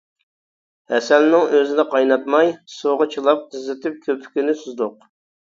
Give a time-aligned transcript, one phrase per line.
[0.93, 4.99] ھەسەلنىڭ ئۆزىنى قايناتماي، سۇغا چىلاپ قىزىتىپ كۆپۈكىنى سۈزدۇق.